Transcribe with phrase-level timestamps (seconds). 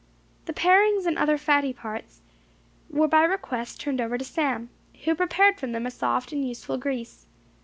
[0.45, 2.21] The parings and other fatty parts
[2.89, 4.71] were by request turned over to Sam,
[5.03, 7.27] who prepared from them a soft and useful grease.